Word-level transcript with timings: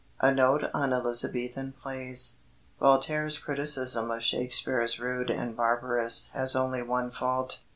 A 0.19 0.33
NOTE 0.33 0.71
ON 0.73 0.93
ELIZABETHAN 0.93 1.73
PLAYS 1.79 2.37
Voltaire's 2.79 3.37
criticism 3.37 4.09
of 4.09 4.23
Shakespeare 4.23 4.81
as 4.81 4.99
rude 4.99 5.29
and 5.29 5.55
barbarous 5.55 6.31
has 6.33 6.55
only 6.55 6.81
one 6.81 7.11
fault. 7.11 7.59